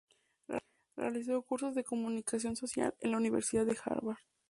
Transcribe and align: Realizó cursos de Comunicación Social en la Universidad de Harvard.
Realizó 0.95 1.43
cursos 1.43 1.75
de 1.75 1.83
Comunicación 1.83 2.55
Social 2.55 2.95
en 3.01 3.11
la 3.11 3.17
Universidad 3.17 3.67
de 3.67 3.77
Harvard. 3.85 4.17